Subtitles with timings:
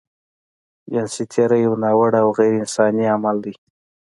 [0.91, 3.53] جنسي تېری يو ناوړه او غيرانساني عمل دی.